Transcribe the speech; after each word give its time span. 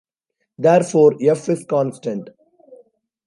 Therefore, 0.57 1.13
"f" 1.21 1.47
is 1.49 1.63
constant. 1.65 2.31